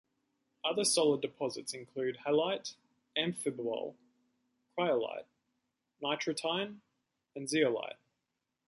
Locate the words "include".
1.75-2.21